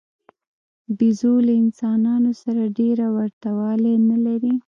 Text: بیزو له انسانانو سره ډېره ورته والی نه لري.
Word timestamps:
بیزو 0.97 1.33
له 1.47 1.53
انسانانو 1.63 2.31
سره 2.43 2.61
ډېره 2.79 3.07
ورته 3.17 3.47
والی 3.59 3.93
نه 4.09 4.17
لري. 4.25 4.53